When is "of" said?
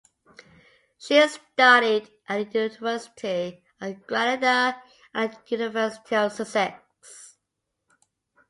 3.79-4.07, 6.15-6.31